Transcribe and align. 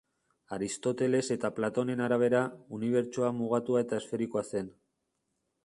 Aristoteles 0.55 1.19
eta 1.35 1.51
Platonen 1.57 2.01
arabera, 2.05 2.41
Unibertsoa 2.79 3.31
mugatua 3.43 3.85
eta 3.87 4.03
esferikoa 4.05 4.47
zen. 4.55 4.77